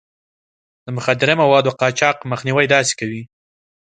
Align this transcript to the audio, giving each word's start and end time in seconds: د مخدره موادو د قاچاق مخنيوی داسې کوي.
د 0.85 0.87
مخدره 0.97 1.33
موادو 1.41 1.71
د 1.73 1.77
قاچاق 1.79 2.17
مخنيوی 2.31 2.65
داسې 2.75 2.93
کوي. 2.99 3.21